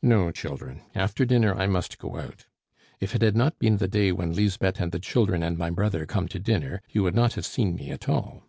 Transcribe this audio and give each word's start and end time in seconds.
"No, 0.00 0.30
children. 0.30 0.80
After 0.94 1.26
dinner 1.26 1.54
I 1.54 1.66
must 1.66 1.98
go 1.98 2.16
out. 2.16 2.46
If 2.98 3.14
it 3.14 3.20
had 3.20 3.36
not 3.36 3.58
been 3.58 3.76
the 3.76 3.86
day 3.86 4.10
when 4.10 4.32
Lisbeth 4.32 4.80
and 4.80 4.90
the 4.90 4.98
children 4.98 5.42
and 5.42 5.58
my 5.58 5.68
brother 5.68 6.06
come 6.06 6.28
to 6.28 6.38
dinner, 6.38 6.80
you 6.88 7.02
would 7.02 7.14
not 7.14 7.34
have 7.34 7.44
seen 7.44 7.74
me 7.74 7.90
at 7.90 8.08
all." 8.08 8.44